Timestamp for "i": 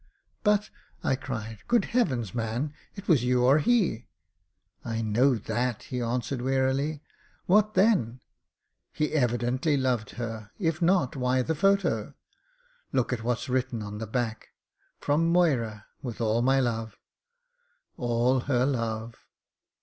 1.03-1.15, 4.83-5.03